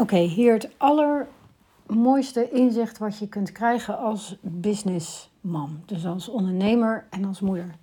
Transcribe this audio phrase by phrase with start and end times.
[0.00, 5.82] Oké, hier het allermooiste inzicht wat je kunt krijgen als businessman.
[5.86, 7.74] Dus als ondernemer en als moeder.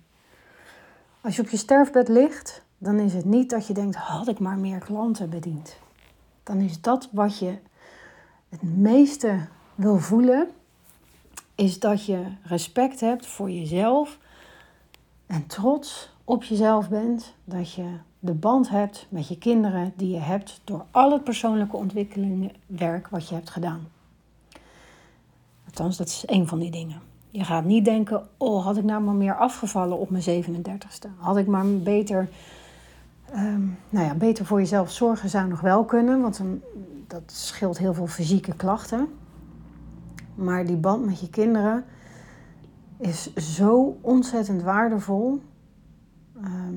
[1.20, 4.38] Als je op je sterfbed ligt, dan is het niet dat je denkt, had ik
[4.38, 5.78] maar meer klanten bediend.
[6.42, 7.58] Dan is dat wat je
[8.48, 10.48] het meeste wil voelen,
[11.54, 14.18] is dat je respect hebt voor jezelf
[15.26, 17.34] en trots op jezelf bent.
[17.44, 17.98] Dat je
[18.28, 23.28] de band hebt met je kinderen die je hebt door al het persoonlijke ontwikkelingwerk wat
[23.28, 23.80] je hebt gedaan.
[25.64, 27.00] Althans, dat is één van die dingen.
[27.30, 31.08] Je gaat niet denken, oh, had ik nou maar meer afgevallen op mijn 37ste.
[31.16, 32.28] Had ik maar beter,
[33.32, 36.42] ehm, nou ja, beter voor jezelf zorgen zou nog wel kunnen, want
[37.06, 39.08] dat scheelt heel veel fysieke klachten.
[40.34, 41.84] Maar die band met je kinderen
[42.98, 45.42] is zo ontzettend waardevol.
[46.42, 46.76] Ehm,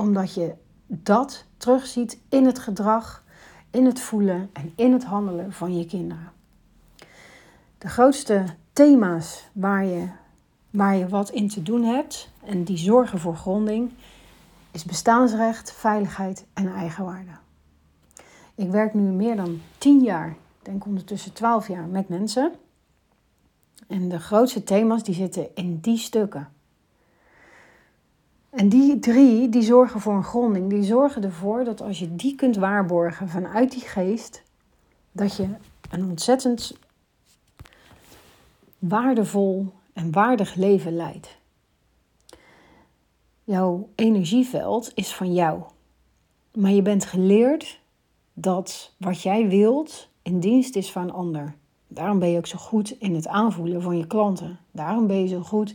[0.00, 0.54] omdat je
[0.86, 3.24] dat terugziet in het gedrag,
[3.70, 6.32] in het voelen en in het handelen van je kinderen.
[7.78, 10.08] De grootste thema's waar je,
[10.70, 13.92] waar je wat in te doen hebt en die zorgen voor gronding,
[14.70, 17.30] is bestaansrecht, veiligheid en eigenwaarde.
[18.54, 22.52] Ik werk nu meer dan 10 jaar, denk ondertussen 12 jaar, met mensen.
[23.86, 26.48] En de grootste thema's die zitten in die stukken.
[28.50, 30.70] En die drie, die zorgen voor een gronding.
[30.70, 34.42] Die zorgen ervoor dat als je die kunt waarborgen vanuit die geest,
[35.12, 35.48] dat je
[35.90, 36.78] een ontzettend
[38.78, 41.38] waardevol en waardig leven leidt.
[43.44, 45.62] Jouw energieveld is van jou.
[46.54, 47.80] Maar je bent geleerd
[48.32, 51.54] dat wat jij wilt in dienst is van een ander.
[51.88, 54.58] Daarom ben je ook zo goed in het aanvoelen van je klanten.
[54.70, 55.74] Daarom ben je zo goed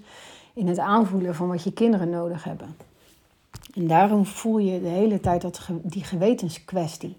[0.56, 2.76] in het aanvoelen van wat je kinderen nodig hebben.
[3.74, 7.18] En daarom voel je de hele tijd dat, die gewetenskwestie.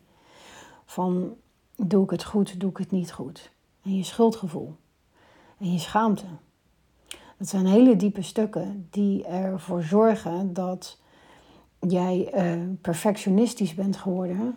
[0.85, 1.35] Van
[1.77, 3.51] doe ik het goed, doe ik het niet goed.
[3.83, 4.75] En je schuldgevoel.
[5.59, 6.25] En je schaamte.
[7.37, 10.99] Dat zijn hele diepe stukken die ervoor zorgen dat
[11.81, 14.57] jij uh, perfectionistisch bent geworden.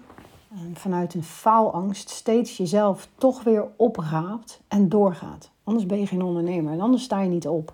[0.49, 5.49] En vanuit een faalangst steeds jezelf toch weer opraapt en doorgaat.
[5.63, 7.73] Anders ben je geen ondernemer en anders sta je niet op.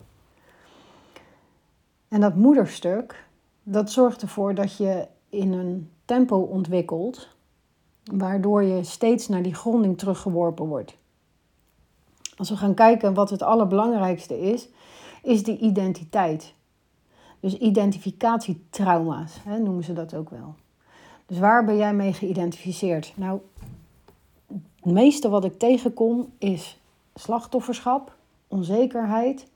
[2.16, 3.28] En dat moederstuk,
[3.64, 7.28] dat zorgt ervoor dat je in een tempo ontwikkelt,
[8.04, 10.96] waardoor je steeds naar die gronding teruggeworpen wordt.
[12.38, 14.70] Als we gaan kijken wat het allerbelangrijkste is,
[15.24, 16.54] is die identiteit.
[17.40, 20.56] Dus identificatietrauma's, hè, noemen ze dat ook wel.
[21.26, 23.14] Dus waar ben jij mee geïdentificeerd?
[23.16, 23.40] Nou,
[24.82, 26.80] het meeste wat ik tegenkom is
[27.16, 28.16] slachtofferschap,
[28.48, 29.48] onzekerheid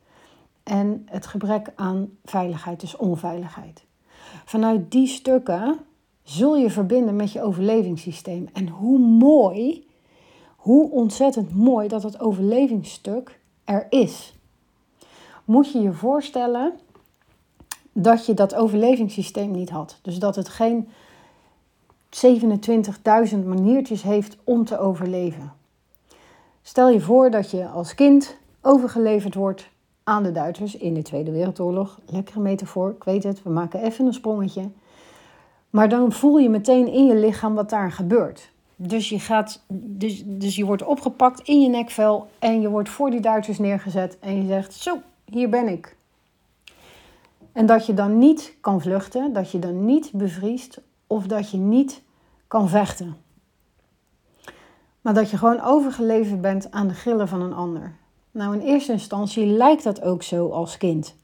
[0.63, 3.85] en het gebrek aan veiligheid, dus onveiligheid.
[4.45, 5.79] Vanuit die stukken
[6.23, 8.49] zul je verbinden met je overlevingssysteem.
[8.53, 9.87] En hoe mooi,
[10.55, 14.33] hoe ontzettend mooi dat het overlevingsstuk er is.
[15.45, 16.73] Moet je je voorstellen
[17.93, 19.99] dat je dat overlevingssysteem niet had.
[20.01, 20.89] Dus dat het geen
[22.09, 25.53] 27.000 maniertjes heeft om te overleven.
[26.61, 29.69] Stel je voor dat je als kind overgeleverd wordt
[30.09, 31.99] aan de Duitsers in de Tweede Wereldoorlog.
[32.05, 34.69] Lekkere metafoor, ik weet het, we maken even een sprongetje.
[35.69, 38.51] Maar dan voel je meteen in je lichaam wat daar gebeurt.
[38.75, 43.09] Dus je, gaat, dus, dus je wordt opgepakt in je nekvel en je wordt voor
[43.09, 45.95] die Duitsers neergezet en je zegt: Zo, hier ben ik.
[47.51, 51.57] En dat je dan niet kan vluchten, dat je dan niet bevriest of dat je
[51.57, 52.01] niet
[52.47, 53.15] kan vechten.
[55.01, 57.93] Maar dat je gewoon overgeleverd bent aan de grillen van een ander.
[58.31, 61.15] Nou, in eerste instantie lijkt dat ook zo als kind.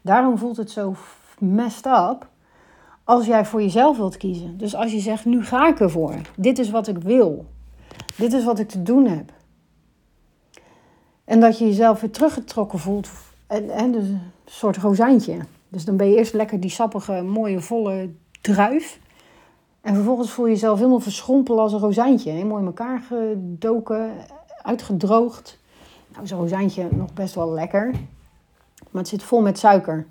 [0.00, 0.94] Daarom voelt het zo
[1.38, 2.28] messed up
[3.04, 4.58] als jij voor jezelf wilt kiezen.
[4.58, 6.14] Dus als je zegt, nu ga ik ervoor.
[6.36, 7.46] Dit is wat ik wil.
[8.16, 9.32] Dit is wat ik te doen heb.
[11.24, 13.08] En dat je jezelf weer teruggetrokken voelt.
[13.46, 15.38] En, dus een soort rozijntje.
[15.68, 18.10] Dus dan ben je eerst lekker die sappige, mooie, volle
[18.40, 18.98] druif.
[19.80, 22.30] En vervolgens voel je jezelf helemaal verschrompelen als een rozijntje.
[22.30, 24.10] Helemaal in elkaar gedoken,
[24.62, 25.58] uitgedroogd.
[26.14, 27.90] Nou, rozijntje nog best wel lekker.
[28.90, 30.06] Maar het zit vol met suiker.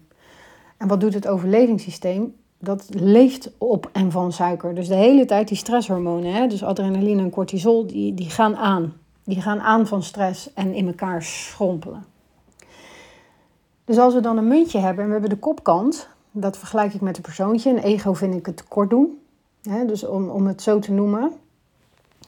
[0.78, 2.36] En wat doet het overlevingssysteem?
[2.58, 4.76] Dat leeft op en van suiker.
[4.76, 8.94] Dus de hele tijd die stresshormonen, hè, dus adrenaline en cortisol, die, die gaan aan.
[9.24, 12.06] Die gaan aan van stress en in elkaar schrompelen.
[13.86, 17.02] Dus als we dan een muntje hebben en we hebben de kopkant, dat vergelijk ik
[17.02, 17.70] met een persoontje.
[17.70, 19.20] Een ego vind ik het kort doen.
[19.62, 21.32] Hè, dus om, om het zo te noemen.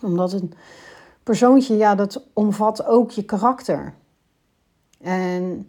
[0.01, 0.53] Omdat een
[1.25, 3.93] persoontje, ja, dat omvat ook je karakter.
[5.01, 5.67] En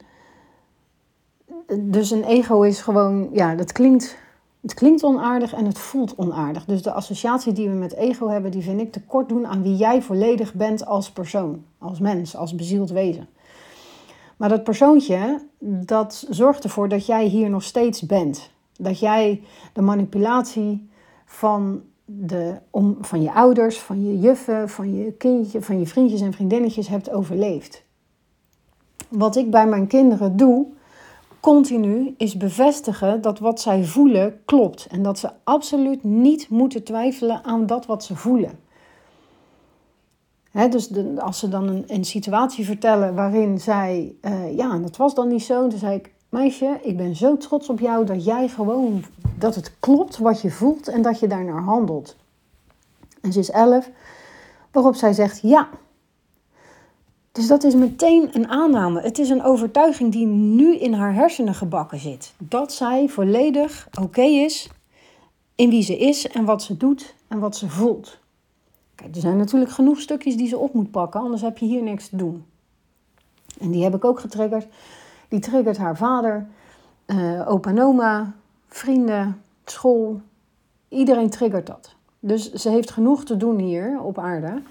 [1.79, 4.17] dus een ego is gewoon, ja, dat klinkt
[4.61, 6.65] Het klinkt onaardig en het voelt onaardig.
[6.65, 9.77] Dus de associatie die we met ego hebben, die vind ik tekort doen aan wie
[9.77, 13.29] jij volledig bent als persoon, als mens, als bezield wezen.
[14.37, 18.51] Maar dat persoontje, dat zorgt ervoor dat jij hier nog steeds bent.
[18.79, 19.43] Dat jij
[19.73, 20.89] de manipulatie
[21.25, 26.21] van, de, om, van je ouders, van je juffen, van je kindje, van je vriendjes
[26.21, 27.85] en vriendinnetjes hebt overleefd.
[29.09, 30.67] Wat ik bij mijn kinderen doe,
[31.41, 34.87] continu, is bevestigen dat wat zij voelen klopt.
[34.91, 38.59] En dat ze absoluut niet moeten twijfelen aan dat wat ze voelen.
[40.71, 45.29] dus als ze dan een, een, situatie vertellen waarin zij, uh, ja, dat was dan
[45.29, 49.05] niet zo, dan zei ik, meisje, ik ben zo trots op jou dat jij gewoon,
[49.39, 52.17] dat het klopt wat je voelt en dat je daarnaar handelt.
[53.21, 53.91] En ze is elf,
[54.71, 55.69] waarop zij zegt, ja,
[57.33, 59.01] dus dat is meteen een aanname.
[59.01, 62.35] Het is een overtuiging die nu in haar hersenen gebakken zit.
[62.39, 64.71] Dat zij volledig oké is
[65.55, 68.19] in wie ze is en wat ze doet en wat ze voelt.
[68.95, 71.83] Kijk, er zijn natuurlijk genoeg stukjes die ze op moet pakken, anders heb je hier
[71.83, 72.45] niks te doen.
[73.61, 74.67] En die heb ik ook getriggerd.
[75.29, 76.47] Die triggert haar vader,
[77.07, 78.33] uh, opa en oma,
[78.69, 80.21] vrienden, school.
[80.89, 81.95] Iedereen triggert dat.
[82.21, 84.63] Dus ze heeft genoeg te doen hier op aarde.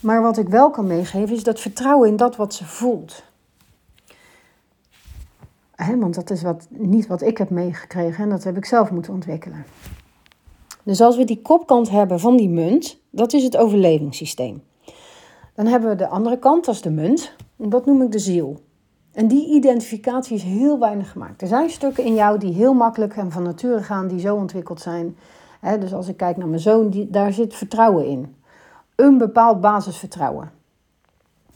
[0.00, 3.22] Maar wat ik wel kan meegeven is dat vertrouwen in dat wat ze voelt.
[5.98, 9.12] want dat is wat, niet wat ik heb meegekregen en dat heb ik zelf moeten
[9.12, 9.64] ontwikkelen.
[10.82, 14.62] Dus als we die kopkant hebben van die munt, dat is het overlevingssysteem.
[15.54, 17.34] Dan hebben we de andere kant, dat is de munt.
[17.56, 18.60] En dat noem ik de ziel.
[19.12, 21.42] En die identificatie is heel weinig gemaakt.
[21.42, 24.80] Er zijn stukken in jou die heel makkelijk en van nature gaan, die zo ontwikkeld
[24.80, 25.16] zijn.
[25.80, 28.34] dus als ik kijk naar mijn zoon, die, daar zit vertrouwen in
[28.94, 30.50] een bepaald basisvertrouwen.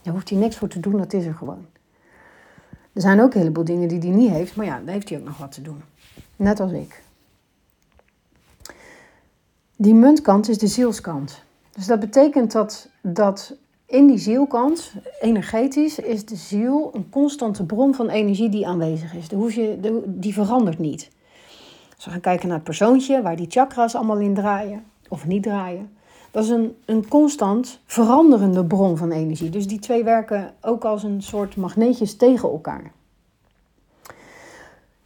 [0.02, 1.66] Daar hoeft hij niks voor te doen, dat is er gewoon.
[2.92, 5.18] Er zijn ook een heleboel dingen die hij niet heeft, maar ja, daar heeft hij
[5.18, 5.82] ook nog wat te doen.
[6.36, 7.02] Net als ik.
[9.76, 11.42] Die muntkant is de zielskant.
[11.72, 13.54] Dus dat betekent dat, dat
[13.94, 19.28] in die zielkant, energetisch, is de ziel een constante bron van energie die aanwezig is.
[20.06, 21.10] die verandert niet.
[21.94, 25.42] Als we gaan kijken naar het persoontje, waar die chakras allemaal in draaien, of niet
[25.42, 25.90] draaien,
[26.30, 29.50] dat is een, een constant veranderende bron van energie.
[29.50, 32.92] Dus die twee werken ook als een soort magneetjes tegen elkaar.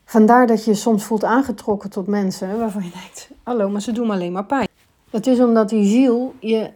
[0.05, 4.07] Vandaar dat je soms voelt aangetrokken tot mensen waarvan je denkt: hallo, maar ze doen
[4.07, 4.69] me alleen maar pijn.
[5.11, 6.71] Dat is omdat die ziel je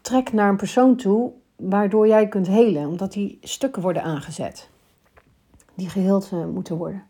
[0.00, 1.32] trekt naar een persoon toe
[1.62, 4.70] waardoor jij kunt helen, omdat die stukken worden aangezet
[5.74, 7.02] die geheeld eh, moeten worden.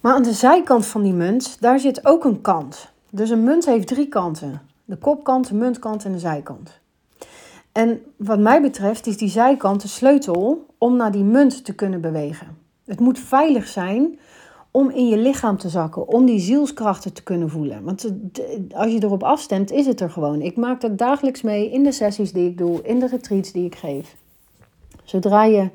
[0.00, 2.88] Maar aan de zijkant van die munt, daar zit ook een kant.
[3.10, 4.60] Dus een munt heeft drie kanten.
[4.84, 6.80] De kopkant, de muntkant en de zijkant.
[7.72, 12.00] En wat mij betreft is die zijkant de sleutel om naar die munt te kunnen
[12.00, 12.58] bewegen.
[12.84, 14.18] Het moet veilig zijn
[14.72, 17.84] om in je lichaam te zakken, om die zielskrachten te kunnen voelen.
[17.84, 18.12] Want
[18.72, 20.40] als je erop afstemt, is het er gewoon.
[20.40, 23.64] Ik maak dat dagelijks mee in de sessies die ik doe, in de retreats die
[23.64, 24.16] ik geef.
[25.04, 25.70] Zodra je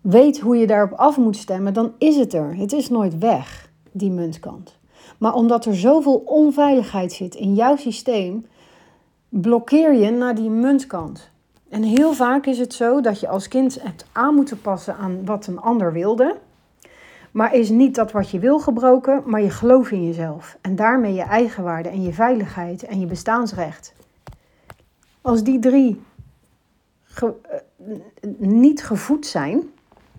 [0.00, 2.56] weet hoe je daarop af moet stemmen, dan is het er.
[2.56, 4.78] Het is nooit weg, die muntkant.
[5.18, 8.46] Maar omdat er zoveel onveiligheid zit in jouw systeem,
[9.28, 11.30] blokkeer je naar die muntkant.
[11.68, 15.24] En heel vaak is het zo dat je als kind hebt aan moeten passen aan
[15.24, 16.36] wat een ander wilde.
[17.32, 20.58] Maar is niet dat wat je wil gebroken, maar je geloof in jezelf.
[20.60, 23.92] En daarmee je eigenwaarde en je veiligheid en je bestaansrecht.
[25.20, 26.02] Als die drie
[27.14, 27.28] eh,
[28.38, 29.70] niet gevoed zijn,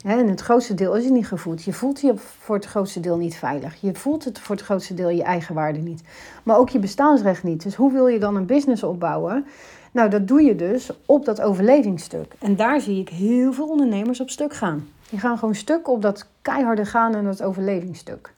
[0.03, 1.63] en het grootste deel is het niet gevoed.
[1.63, 3.81] Je voelt je voor het grootste deel niet veilig.
[3.81, 6.01] Je voelt het voor het grootste deel je eigen waarde niet.
[6.43, 7.63] Maar ook je bestaansrecht niet.
[7.63, 9.45] Dus hoe wil je dan een business opbouwen?
[9.93, 12.33] Nou, dat doe je dus op dat overlevingsstuk.
[12.39, 14.87] En daar zie ik heel veel ondernemers op stuk gaan.
[15.09, 18.33] Die gaan gewoon stuk op dat keiharde gaan en dat overlevingsstuk.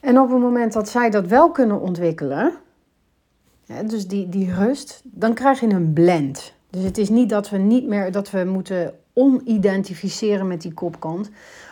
[0.00, 2.52] En op het moment dat zij dat wel kunnen ontwikkelen,
[3.84, 6.52] dus die, die rust, dan krijg je een blend.
[6.70, 11.30] Dus het is niet dat we niet meer dat we moeten onidentificeren met die kopkant.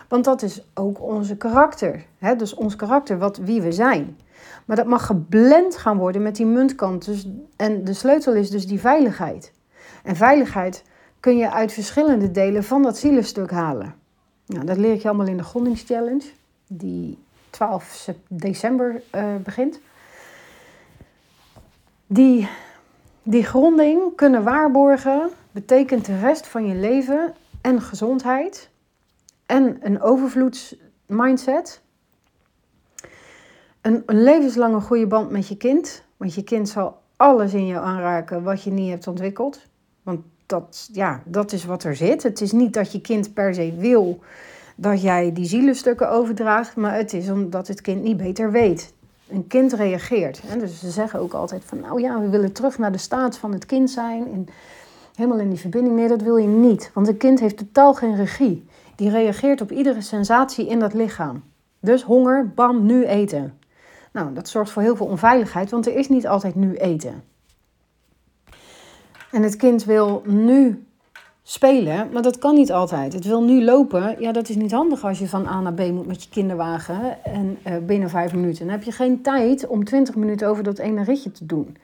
[0.08, 2.04] Want dat is ook onze karakter.
[2.18, 2.36] Hè?
[2.36, 4.16] Dus ons karakter, wat, wie we zijn.
[4.64, 7.04] Maar dat mag geblend gaan worden met die muntkant.
[7.04, 9.52] Dus, en de sleutel is dus die veiligheid.
[10.02, 10.84] En veiligheid
[11.20, 13.94] kun je uit verschillende delen van dat zielenstuk halen.
[14.46, 16.22] Nou, dat leer ik je allemaal in de Grondingschallenge,
[16.66, 17.18] die
[17.50, 19.80] 12 december uh, begint.
[22.06, 22.48] Die,
[23.22, 28.70] die gronding kunnen waarborgen betekent de rest van je leven en gezondheid
[29.46, 31.82] en een overvloedsmindset.
[33.86, 36.02] Een, levenslange goede band met je kind.
[36.16, 39.60] Want je kind zal alles in jou aanraken wat je niet hebt ontwikkeld.
[40.02, 42.22] Want dat, ja, dat is wat er zit.
[42.22, 44.18] Het is niet dat je kind per se wil
[44.76, 48.92] dat jij die zielenstukken overdraagt, maar het is omdat het kind niet beter weet.
[49.28, 50.42] Een kind reageert.
[50.46, 50.58] Hè?
[50.58, 53.52] Dus ze zeggen ook altijd van, nou ja, we willen terug naar de staat van
[53.52, 54.32] het kind zijn.
[54.32, 54.46] En
[55.14, 55.96] helemaal in die verbinding.
[55.96, 56.90] Nee, dat wil je niet.
[56.94, 58.66] Want een kind heeft totaal geen regie.
[58.96, 61.42] Die reageert op iedere sensatie in dat lichaam.
[61.80, 63.64] Dus honger, bam, nu eten.
[64.16, 67.22] Nou, dat zorgt voor heel veel onveiligheid, want er is niet altijd nu eten.
[69.30, 70.86] En het kind wil nu
[71.42, 73.12] spelen, maar dat kan niet altijd.
[73.12, 74.16] Het wil nu lopen.
[74.20, 77.24] Ja, dat is niet handig als je van A naar B moet met je kinderwagen
[77.24, 78.64] en uh, binnen vijf minuten.
[78.64, 81.76] Dan heb je geen tijd om twintig minuten over dat ene ritje te doen.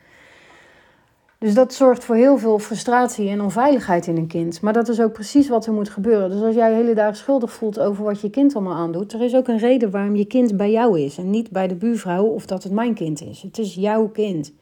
[1.42, 4.60] Dus dat zorgt voor heel veel frustratie en onveiligheid in een kind.
[4.60, 6.30] Maar dat is ook precies wat er moet gebeuren.
[6.30, 9.22] Dus als jij de hele dag schuldig voelt over wat je kind allemaal aandoet, er
[9.22, 12.24] is ook een reden waarom je kind bij jou is en niet bij de buurvrouw
[12.24, 13.42] of dat het mijn kind is.
[13.42, 14.52] Het is jouw kind.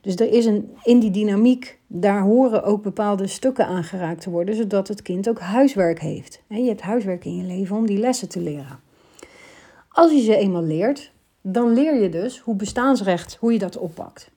[0.00, 4.54] Dus er is een, in die dynamiek, daar horen ook bepaalde stukken aangeraakt te worden,
[4.54, 6.42] zodat het kind ook huiswerk heeft.
[6.48, 8.80] Je hebt huiswerk in je leven om die lessen te leren.
[9.88, 14.30] Als je ze eenmaal leert, dan leer je dus hoe bestaansrecht, hoe je dat oppakt.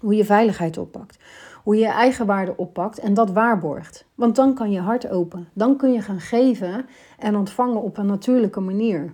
[0.00, 1.18] Hoe je veiligheid oppakt.
[1.62, 4.04] Hoe je je eigen waarde oppakt en dat waarborgt.
[4.14, 5.48] Want dan kan je hart open.
[5.52, 6.86] Dan kun je gaan geven
[7.18, 9.12] en ontvangen op een natuurlijke manier.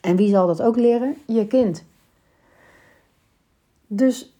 [0.00, 1.16] En wie zal dat ook leren?
[1.26, 1.84] Je kind.
[3.86, 4.34] Dus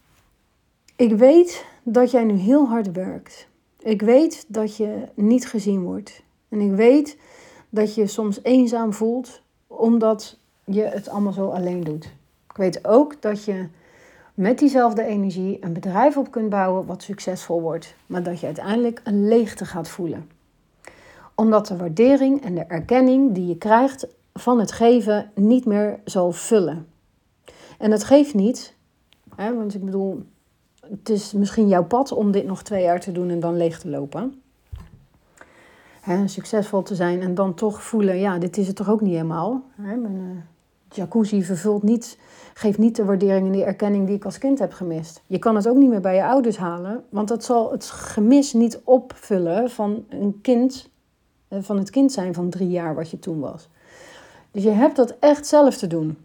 [0.97, 3.49] ik weet dat jij nu heel hard werkt.
[3.78, 6.23] Ik weet dat je niet gezien wordt.
[6.49, 7.18] En ik weet
[7.68, 12.04] dat je soms eenzaam voelt omdat je het allemaal zo alleen doet.
[12.50, 13.66] Ik weet ook dat je
[14.35, 19.00] met diezelfde energie een bedrijf op kunt bouwen wat succesvol wordt, maar dat je uiteindelijk
[19.05, 20.31] een leegte gaat voelen.
[21.35, 26.33] Omdat de waardering en de erkenning die je krijgt van het geven niet meer zal
[26.33, 26.87] vullen.
[27.79, 28.75] En dat geeft niet,
[29.37, 30.23] hè, want ik bedoel,
[30.91, 33.79] het is misschien jouw pad om dit nog twee jaar te doen en dan leeg
[33.79, 34.43] te lopen.
[36.00, 39.12] Hè, succesvol te zijn en dan toch voelen, ja, dit is het toch ook niet
[39.12, 39.62] helemaal.
[39.81, 40.09] Hè, uh,
[40.94, 42.18] jacuzzi vervult niet
[42.54, 45.22] geeft niet de waardering en de erkenning die ik als kind heb gemist.
[45.26, 48.52] Je kan het ook niet meer bij je ouders halen, want dat zal het gemis
[48.52, 50.90] niet opvullen van een kind,
[51.48, 53.68] eh, van het kind zijn van drie jaar wat je toen was.
[54.50, 56.18] Dus je hebt dat echt zelf te doen.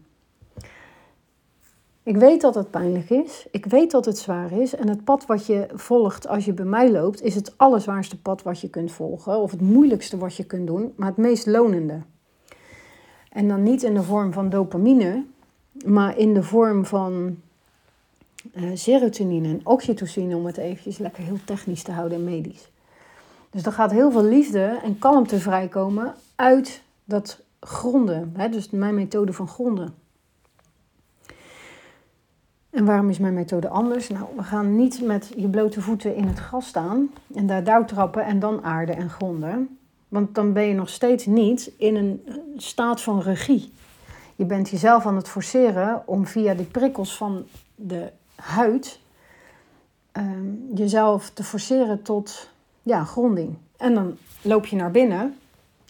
[2.02, 3.46] Ik weet dat het pijnlijk is.
[3.50, 4.74] Ik weet dat het zwaar is.
[4.74, 8.42] En het pad wat je volgt als je bij mij loopt, is het allerzwaarste pad
[8.42, 9.38] wat je kunt volgen.
[9.38, 12.00] Of het moeilijkste wat je kunt doen, maar het meest lonende.
[13.30, 15.24] En dan niet in de vorm van dopamine,
[15.84, 17.36] maar in de vorm van
[18.54, 22.70] uh, serotonine en oxytocine, om het eventjes lekker heel technisch te houden en medisch.
[23.50, 28.32] Dus er gaat heel veel liefde en kalmte vrijkomen uit dat gronden.
[28.36, 28.48] Hè?
[28.48, 29.94] Dus mijn methode van gronden.
[32.70, 34.08] En waarom is mijn methode anders?
[34.08, 37.84] Nou, we gaan niet met je blote voeten in het gras staan en daar douw
[37.84, 39.78] trappen en dan aarden en gronden.
[40.10, 42.22] Want dan ben je nog steeds niet in een
[42.56, 43.72] staat van regie.
[44.36, 48.98] Je bent jezelf aan het forceren om via de prikkels van de huid
[50.12, 52.50] ehm, jezelf te forceren tot
[52.82, 53.56] ja, gronding.
[53.76, 55.36] En dan loop je naar binnen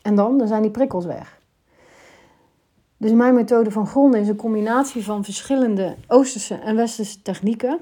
[0.02, 1.38] en dan, dan zijn die prikkels weg.
[2.96, 7.78] Dus mijn methode van gronden is een combinatie van verschillende Oosterse en Westerse technieken.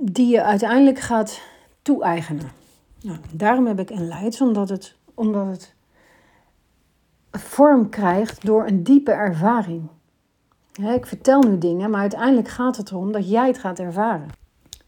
[0.00, 1.40] Die je uiteindelijk gaat
[1.82, 2.59] toe-eigenen.
[3.02, 5.74] Nou, daarom heb ik een leids, omdat het, omdat het
[7.30, 9.88] vorm krijgt door een diepe ervaring.
[10.72, 14.28] ik vertel nu dingen, maar uiteindelijk gaat het erom dat jij het gaat ervaren.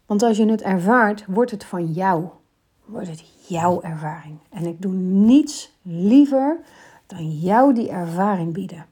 [0.07, 2.29] Want als je het ervaart, wordt het van jou.
[2.85, 4.39] Wordt het jouw ervaring.
[4.49, 6.59] En ik doe niets liever
[7.07, 8.87] dan jou die ervaring bieden.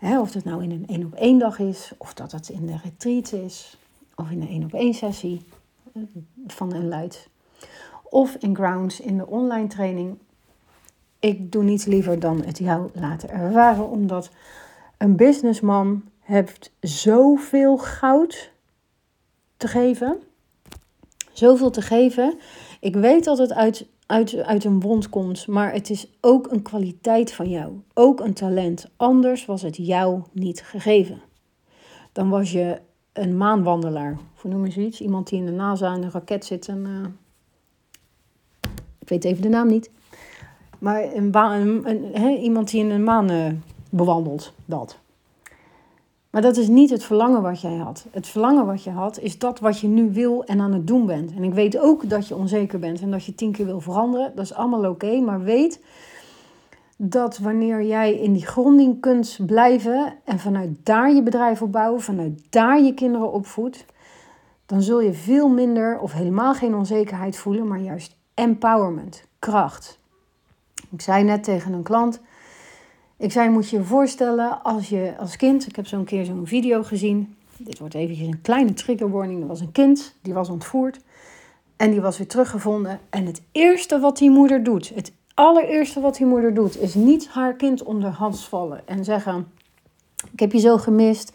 [0.00, 2.76] of het nou in een één op één dag is, of dat het in de
[2.82, 3.78] retreat is,
[4.14, 5.44] of in een één op één sessie
[5.92, 6.02] eh,
[6.46, 7.28] van een luid.
[8.10, 10.18] Of in grounds in de online training
[11.20, 14.30] ik doe niets liever dan het jou laten ervaren, omdat
[14.98, 18.50] een businessman heeft zoveel goud
[19.56, 20.22] te geven.
[21.32, 22.38] Zoveel te geven.
[22.80, 26.62] Ik weet dat het uit, uit, uit een wond komt, maar het is ook een
[26.62, 27.80] kwaliteit van jou.
[27.94, 28.90] Ook een talent.
[28.96, 31.20] Anders was het jou niet gegeven.
[32.12, 32.80] Dan was je
[33.12, 34.18] een maanwandelaar.
[34.34, 35.00] Hoe noem je zoiets?
[35.00, 36.86] Iemand die in de NASA in een raket zit en...
[36.86, 37.29] Ik
[39.10, 39.90] weet even de naam niet.
[40.78, 43.46] Maar een een, iemand die in een maan uh,
[43.90, 44.98] bewandelt, dat.
[46.30, 48.06] Maar dat is niet het verlangen wat jij had.
[48.10, 51.06] Het verlangen wat je had is dat wat je nu wil en aan het doen
[51.06, 51.32] bent.
[51.34, 54.32] En ik weet ook dat je onzeker bent en dat je tien keer wil veranderen.
[54.34, 55.20] Dat is allemaal oké.
[55.20, 55.80] maar weet
[56.96, 62.46] dat wanneer jij in die gronding kunt blijven en vanuit daar je bedrijf opbouwen, vanuit
[62.50, 63.84] daar je kinderen opvoedt,
[64.66, 69.98] dan zul je veel minder of helemaal geen onzekerheid voelen, maar juist empowerment kracht.
[70.90, 72.20] Ik zei net tegen een klant,
[73.16, 76.46] ik zei, moet je je voorstellen als je als kind, ik heb zo'n keer zo'n
[76.46, 80.48] video gezien, dit wordt eventjes een kleine trigger warning, er was een kind, die was
[80.48, 81.00] ontvoerd
[81.76, 83.00] en die was weer teruggevonden.
[83.10, 87.28] En het eerste wat die moeder doet, het allereerste wat die moeder doet, is niet
[87.28, 89.52] haar kind om de hals vallen en zeggen,
[90.32, 91.32] ik heb je zo gemist,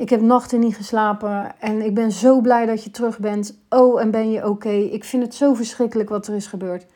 [0.00, 3.58] ik heb nachten niet geslapen en ik ben zo blij dat je terug bent.
[3.68, 4.70] Oh, en ben je oké?
[4.70, 6.86] Ik vind het zo verschrikkelijk wat er is gebeurd.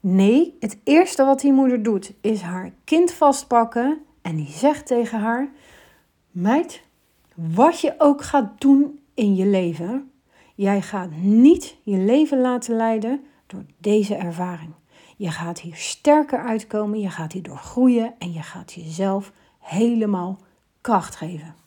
[0.00, 5.18] Nee, het eerste wat die moeder doet is haar kind vastpakken en die zegt tegen
[5.20, 5.48] haar:
[6.30, 6.82] Meid,
[7.34, 10.10] wat je ook gaat doen in je leven,
[10.54, 14.72] jij gaat niet je leven laten leiden door deze ervaring.
[15.16, 20.38] Je gaat hier sterker uitkomen, je gaat hierdoor groeien en je gaat jezelf helemaal
[20.80, 21.66] kracht geven.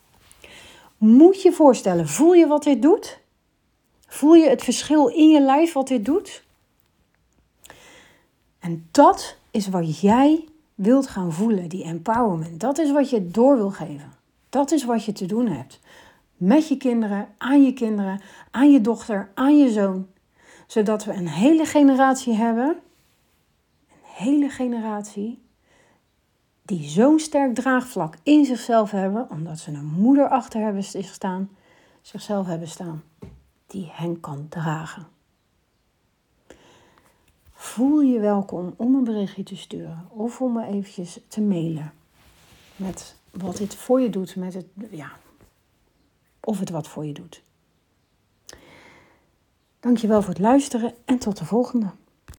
[1.01, 3.19] Moet je voorstellen, voel je wat dit doet?
[4.07, 6.43] Voel je het verschil in je lijf wat dit doet?
[8.59, 12.59] En dat is wat jij wilt gaan voelen, die empowerment.
[12.59, 14.13] Dat is wat je door wil geven.
[14.49, 15.79] Dat is wat je te doen hebt.
[16.37, 20.07] Met je kinderen, aan je kinderen, aan je dochter, aan je zoon.
[20.67, 25.41] Zodat we een hele generatie hebben, een hele generatie,
[26.61, 31.49] die zo'n sterk draagvlak in zichzelf hebben, omdat ze een moeder achter hebben staan,
[32.01, 33.03] zichzelf hebben staan,
[33.67, 35.07] die hen kan dragen.
[37.53, 41.93] Voel je welkom om een berichtje te sturen of om me eventjes te mailen
[42.75, 45.11] met wat dit voor je doet, met het, ja,
[46.39, 47.41] of het wat voor je doet.
[49.79, 51.91] Dankjewel voor het luisteren en tot de volgende.